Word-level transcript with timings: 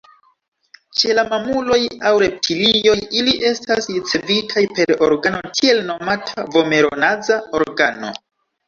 Ĉe 1.01 1.17
la 1.17 1.25
mamuloj 1.33 1.77
aŭ 2.11 2.13
reptilioj, 2.23 2.95
ili 3.21 3.37
estas 3.51 3.91
ricevitaj 3.99 4.67
per 4.81 4.97
organo 5.11 5.45
tiel 5.61 5.87
nomata 5.93 6.51
vomero-naza 6.59 7.43
organo. 7.65 8.15